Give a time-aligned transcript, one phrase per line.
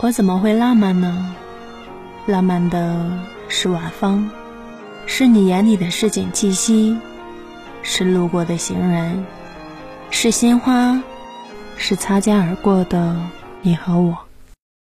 [0.00, 1.34] 我怎么会浪漫呢？
[2.26, 3.10] 浪漫的
[3.48, 4.30] 是晚风
[5.06, 6.96] 是你眼里的市井气息
[7.82, 9.26] 是路过的行人
[10.10, 11.02] 是鲜花
[11.76, 13.16] 是擦肩而过的
[13.60, 14.27] 你和我。